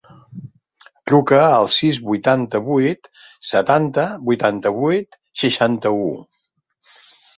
[1.09, 3.11] Truca al sis, vuitanta-vuit,
[3.49, 6.13] setanta, vuitanta-vuit, seixanta-u.